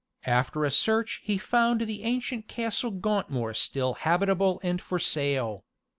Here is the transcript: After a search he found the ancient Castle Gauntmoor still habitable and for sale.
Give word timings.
After 0.25 0.65
a 0.65 0.71
search 0.71 1.21
he 1.23 1.37
found 1.37 1.81
the 1.81 2.01
ancient 2.05 2.47
Castle 2.47 2.89
Gauntmoor 2.89 3.53
still 3.55 3.93
habitable 4.01 4.59
and 4.63 4.81
for 4.81 4.97
sale. 4.97 5.63